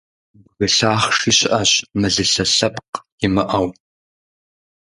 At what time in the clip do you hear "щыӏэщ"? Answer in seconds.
1.37-1.71